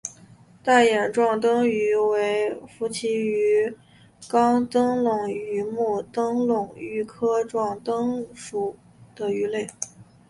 [0.63, 3.77] 大眼壮灯鱼为辐鳍鱼
[4.27, 8.75] 纲灯笼鱼目灯笼鱼科壮灯鱼属
[9.15, 9.67] 的鱼类。